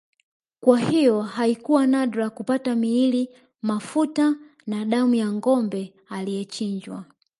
[0.59, 3.29] Kwa hiyo haikuwa nadra kupaka miili
[3.61, 4.35] mafuta
[4.67, 7.05] na damu ya Ngombe aliyechinjwa